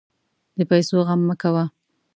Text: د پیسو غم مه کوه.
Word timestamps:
د 0.57 0.59
پیسو 0.69 0.97
غم 1.07 1.21
مه 1.27 1.35
کوه. 1.41 1.63